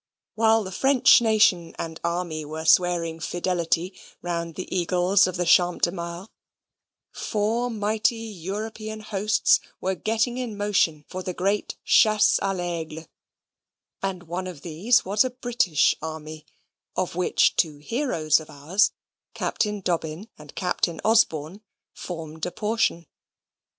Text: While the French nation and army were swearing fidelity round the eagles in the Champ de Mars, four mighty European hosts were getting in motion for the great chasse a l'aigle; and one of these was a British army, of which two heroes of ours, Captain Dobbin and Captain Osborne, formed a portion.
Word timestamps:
While 0.33 0.63
the 0.63 0.71
French 0.71 1.21
nation 1.21 1.75
and 1.77 1.99
army 2.03 2.43
were 2.43 2.65
swearing 2.65 3.19
fidelity 3.19 3.93
round 4.23 4.55
the 4.55 4.67
eagles 4.75 5.27
in 5.27 5.35
the 5.35 5.45
Champ 5.45 5.83
de 5.83 5.91
Mars, 5.91 6.27
four 7.11 7.69
mighty 7.69 8.15
European 8.15 9.01
hosts 9.01 9.59
were 9.79 9.93
getting 9.93 10.39
in 10.39 10.57
motion 10.57 11.05
for 11.07 11.21
the 11.21 11.35
great 11.35 11.75
chasse 11.85 12.39
a 12.41 12.51
l'aigle; 12.51 13.05
and 14.01 14.23
one 14.23 14.47
of 14.47 14.63
these 14.63 15.05
was 15.05 15.23
a 15.23 15.29
British 15.29 15.95
army, 16.01 16.47
of 16.95 17.15
which 17.15 17.55
two 17.55 17.77
heroes 17.77 18.39
of 18.39 18.49
ours, 18.49 18.93
Captain 19.35 19.81
Dobbin 19.81 20.29
and 20.35 20.55
Captain 20.55 20.99
Osborne, 21.05 21.61
formed 21.93 22.43
a 22.47 22.51
portion. 22.51 23.05